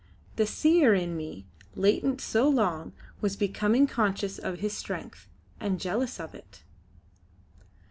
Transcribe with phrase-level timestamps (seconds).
[0.35, 1.45] The Seer in me,
[1.75, 5.27] latent so long, was becoming conscious of his strength,
[5.59, 6.63] and jealous of it.